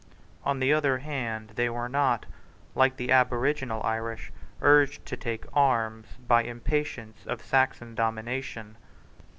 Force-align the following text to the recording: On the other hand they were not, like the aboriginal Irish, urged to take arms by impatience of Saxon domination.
On 0.43 0.59
the 0.59 0.73
other 0.73 0.97
hand 0.97 1.49
they 1.53 1.69
were 1.69 1.87
not, 1.87 2.25
like 2.73 2.97
the 2.97 3.11
aboriginal 3.11 3.83
Irish, 3.83 4.31
urged 4.59 5.05
to 5.05 5.15
take 5.15 5.45
arms 5.53 6.07
by 6.27 6.41
impatience 6.41 7.23
of 7.27 7.39
Saxon 7.45 7.93
domination. 7.93 8.77